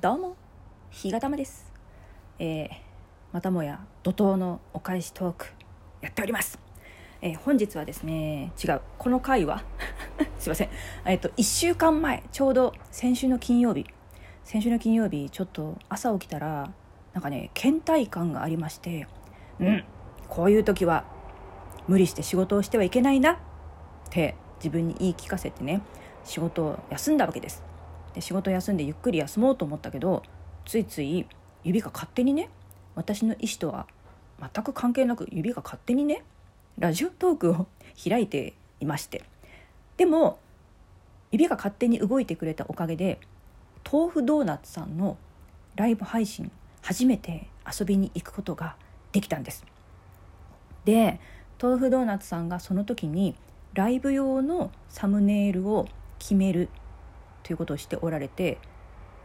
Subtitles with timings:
[0.00, 0.36] どうも
[0.90, 1.72] 日がたまです。
[2.38, 2.68] えー、
[3.32, 5.46] またもや怒涛のお返しトーク
[6.00, 6.60] やっております。
[7.20, 9.64] えー、本日はですね違うこの回は
[10.38, 10.68] すいません。
[11.04, 13.86] えっと1週間前ちょうど先週の金曜日。
[14.44, 16.70] 先週の金曜日ちょっと朝起きたら
[17.12, 19.08] なんかね倦怠感がありまして
[19.58, 19.84] うん
[20.28, 21.06] こういう時は
[21.88, 23.36] 無理して仕事をしてはいけないなっ
[24.10, 25.80] て自分に言い聞かせてね
[26.22, 27.67] 仕事を休んだわけです。
[28.18, 30.24] で仕事休んでゆっくり休もうと思ったけど
[30.66, 31.24] ついつい
[31.62, 32.50] 指が勝手にね
[32.96, 33.86] 私の意思とは
[34.40, 36.24] 全く関係なく指が勝手にね
[36.80, 37.66] ラジオトークを
[38.02, 39.22] 開いていまして。
[39.96, 40.40] でも
[41.30, 43.20] 指が勝手に動いてくれたおかげで
[43.90, 45.16] 豆腐ドーナツさんの
[45.76, 46.50] ライブ配信
[46.82, 48.74] 初めて遊びに行くことが
[49.12, 49.64] できたんです。
[50.84, 51.20] で
[51.62, 53.36] 豆腐ドーナツさんがその時に
[53.74, 55.86] ライブ用のサムネイルを
[56.18, 56.68] 決める
[57.42, 58.58] ということをしておられて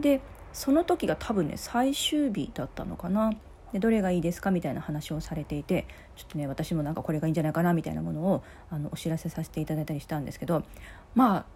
[0.00, 0.20] で
[0.52, 3.32] その時が多分ね最終日だったのかな。
[3.72, 10.62] でどれがいいですかみたいな話をされていてちょっとね私もなんかこれがいいんじゃないかなみたいなものをあのお知らせさせていただいたりしたんですけど
[11.14, 11.46] ま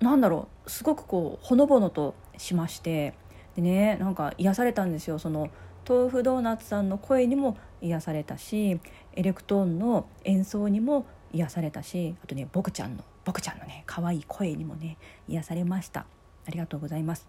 [0.00, 3.14] あなんだろうすごくこうほのぼのとしまして
[3.56, 5.18] でねなんか癒されたんですよ。
[5.18, 5.48] その
[5.88, 8.78] 豆腐ドーナツさんの声にも癒されたし
[9.14, 14.96] エレクトーンの演奏にも癒されたしあとね僕ちゃんの僕ちゃんのね可愛い声にもね
[15.28, 16.06] 癒されました。
[16.46, 17.28] ありがとうございます。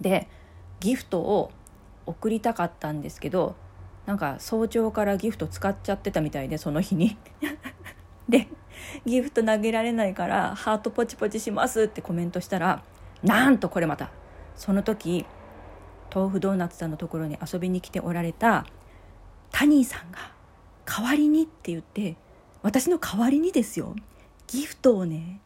[0.00, 0.26] で
[0.80, 1.52] ギフトを
[2.04, 3.54] 送りたかったんですけど
[4.06, 7.16] なんか早朝からギフト使っちゃってたみたいでその日に。
[8.28, 8.48] で
[9.06, 12.82] ギフト投げられないからハートポチポチしますってコメントしたら
[13.22, 14.10] なんとこれまた
[14.56, 15.26] その時
[16.12, 18.66] 豆腐ドーナツさんのところに遊びに来ておられた
[19.52, 20.32] タニーさんが
[20.84, 22.16] 代わりにって言って
[22.62, 23.94] 私の代わりにですよ。
[24.48, 25.40] ギフトをね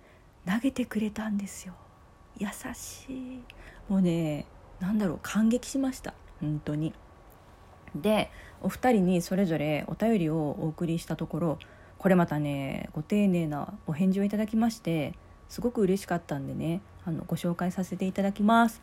[0.47, 1.75] 投げてくれたんですよ。
[2.39, 3.43] 優しい。
[3.89, 4.47] もうね
[4.81, 6.15] 何だろう感激しました。
[6.41, 6.95] 本当に。
[7.95, 8.31] で
[8.63, 11.59] お二人にそれぞれお便りをお送りしたところ
[11.99, 15.15] これまたねご丁寧なお返事をいただきまして
[15.49, 18.81] すごく嬉しかったんでねあのご紹介させていただきます。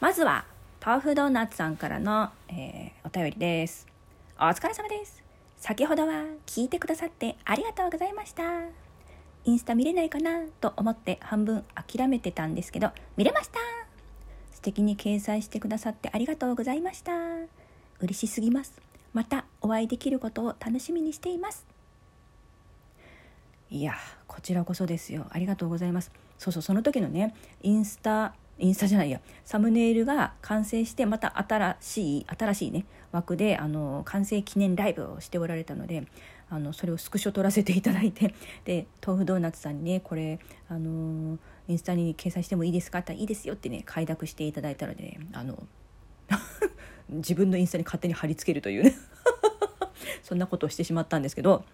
[0.00, 0.44] まずは
[0.84, 3.86] 豆腐ドーナツさんからの、えー、お便りです。
[4.36, 5.22] お疲れ様です。
[5.56, 8.83] 先ほどは聞いてくださってありがとうございました。
[9.44, 13.58] インスタ見れないかなと思って半分諦めてたんですけど見れました。
[14.52, 17.12] 素敵に掲載してくださってありがとうございました。
[18.00, 18.72] 嬉しすぎます。
[19.12, 21.66] またお会いできることを楽しみにしています。
[23.70, 23.94] いや
[24.26, 25.26] こちらこそですよ。
[25.30, 26.10] ありがとうございます。
[26.38, 29.20] そうそうその時のねインスタインスタじゃないや。
[29.44, 36.06] サムネイルが完成してまた新しい新しいね枠であの完成記念ライブをしておられたので
[36.50, 38.34] あのそれをスクショ撮らせていただいて。
[38.64, 40.38] で豆腐ドーナツさんにねこれ
[40.68, 42.98] あのインスタに掲載してもいいですか？
[42.98, 45.66] っていいですよってね快諾していただいたので、ね、あの
[47.08, 48.94] 自分のインスタに勝手に貼り付けるというね。
[50.22, 51.64] そんなことをしてしまったんですけど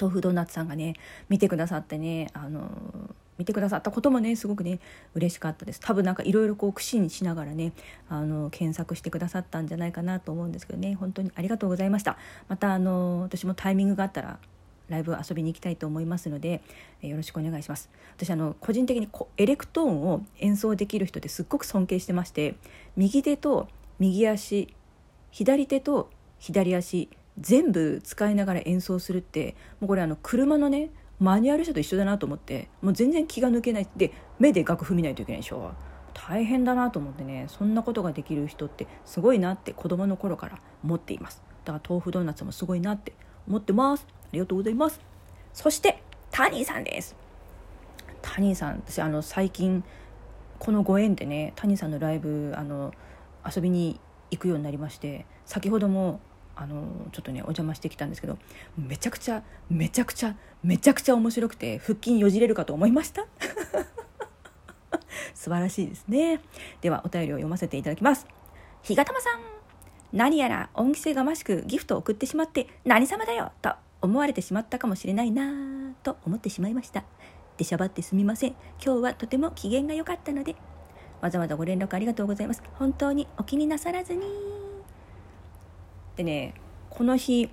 [0.00, 0.94] 豆腐ドーナツさんがね
[1.28, 2.68] 見てくださってねあの
[3.40, 4.80] 見てくださったこともねすごくね
[5.14, 5.80] 嬉しかったです。
[5.80, 7.72] 多分なんかいろいろこう苦心しながらね
[8.10, 10.94] あの検索してくださったんじゃないかなと思うんですけどね。
[10.94, 12.18] 本当にありがとうございました。
[12.48, 14.38] またあの私もタイミングがあったら
[14.90, 16.60] ライブ遊びに行きたいと思いますので、
[17.00, 17.88] えよろしくお願いします。
[18.16, 22.56] 私あの個人的にこエレクトーンを演奏できる人ってすっごく尊敬してまして
[22.96, 23.68] 右手と
[23.98, 24.74] 右足
[25.30, 27.08] 左手と左足
[27.38, 30.90] 全部使いながら演奏するってもうこれあの車のね
[31.20, 33.88] マニュアル車と一緒だなと思ってもう全然気が抜けない。
[33.96, 35.72] で目で楽譜見ないといけないでしょ。
[36.14, 41.42] 大変だなと思ってねそんなことができる人ってすごいなって子供の頃から思っています。
[41.64, 43.12] だから豆腐ドーナツもすごいなって
[43.46, 44.06] 思ってます。
[44.08, 45.00] ありがとうございます。
[45.52, 47.16] そしてタニーさんです。
[48.22, 49.84] タニーさん私あの最近
[50.58, 52.92] このご縁でねタニーさんのライブあの
[53.44, 53.98] 遊びに
[54.30, 56.20] 行くようになりまして先ほども
[56.56, 58.38] あのちょっとねお邪魔してきたんですけど
[58.76, 63.26] めちゃくちゃめちゃくちゃめちゃくちゃ面白くて腹筋よじれるかと思いました。
[65.34, 66.40] 素晴らしいですね。
[66.82, 68.26] ではお便りを読ませていただきます
[68.82, 69.40] 日がたまさん
[70.12, 73.72] 何やら恩着せがましくギフトを送ってしまって何様だよと
[74.02, 77.04] 思われてしまったかもしれないなと思ってしまいました。
[77.56, 78.50] でしゃばってすみません。
[78.84, 80.56] 今日はとても機嫌が良かったので
[81.20, 82.62] わざわざご連絡ありがとうございます。
[82.74, 84.59] 本当にお気になさらずに。
[86.16, 86.54] でね
[86.88, 87.50] この日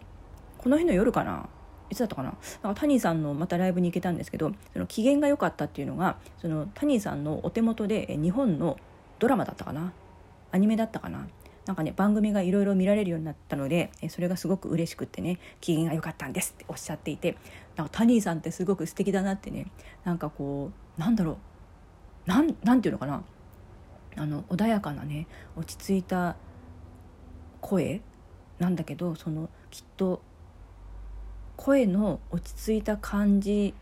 [0.58, 1.48] この日の夜かな
[1.90, 8.78] いつだったかななんかタニーさんのまたライブに行けたんですけどその機嫌が良かったっていうのがそのタニーさんのお手元で日本の
[9.20, 9.94] ドラマだったかな
[10.52, 11.28] アニメだったかな
[11.66, 17.38] なんかね番組がいろいろ見られるようになったのでそれがすごく嬉しくってね機嫌が良かったんですっておっしゃっていて
[17.76, 19.68] なんかタニーさんってすごく素敵だなってね
[20.06, 21.38] なんかこうなんだろ
[22.26, 23.24] うなんなんていうのかな
[24.16, 25.28] あの穏やかなね
[25.58, 26.38] 落ち着いた
[27.60, 28.02] 声
[28.60, 30.22] なんだけどそのきっと
[31.56, 33.74] 声の落ち着いた感じ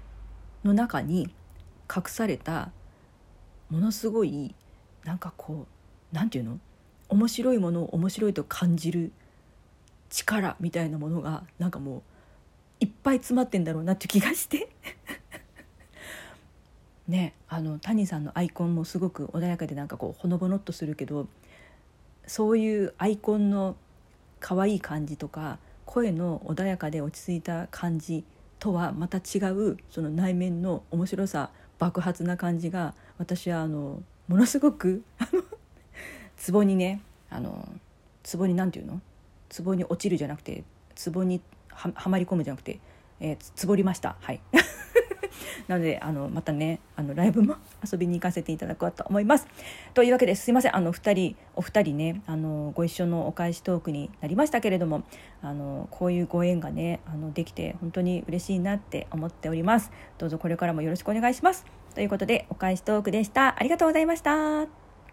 [0.63, 1.29] の中に
[1.93, 2.71] 隠された
[3.69, 4.53] ものすごい
[5.03, 5.67] なんかこ
[6.11, 6.59] うなんていうの
[7.09, 9.11] 面白いものを面白いと感じる
[10.09, 12.01] 力みたいなものがなんかもう
[12.79, 14.69] いっぱい詰まってんだろうなって気がして。
[17.07, 21.27] ねあの谷さんのアイコンもすごく穏やかでなんかこうほのぼのっとするけど
[22.25, 23.75] そういうアイコンの
[24.45, 25.57] 可愛い感じとか
[25.87, 28.23] 声の穏やかで落ち着いた感じ
[28.59, 31.49] とはまた違うその内面の面白さ
[31.79, 35.03] 爆発な感じが私はあのものすごく
[36.51, 37.01] 壺にね
[37.31, 37.67] あの
[38.31, 39.01] 壺に何て言うの？
[39.65, 40.63] 壺に落ちるじゃなくて
[41.11, 42.79] 壺にはまり込むじゃなくて、
[43.19, 44.15] えー、つぼりました。
[44.21, 44.41] はい。
[45.67, 47.55] なのであのまたねあのライブも
[47.89, 49.47] 遊びに行かせていただこうと思います。
[49.93, 55.03] というわけですいませんあの2人お二人ねあのご一緒のお返しトークになりましたけれども
[55.41, 59.91] あのこういうご縁がねあのできて本当に嬉しいなって思っております。
[60.17, 61.65] どうぞこれからもよろしくお願いします。
[61.93, 63.55] ということでお返しトークでした。
[63.57, 64.84] ありがとうございました。